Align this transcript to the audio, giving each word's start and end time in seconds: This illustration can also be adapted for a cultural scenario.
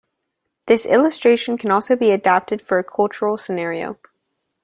This 0.65 0.87
illustration 0.87 1.59
can 1.59 1.69
also 1.69 1.95
be 1.95 2.09
adapted 2.09 2.59
for 2.59 2.79
a 2.79 2.83
cultural 2.83 3.37
scenario. 3.37 3.99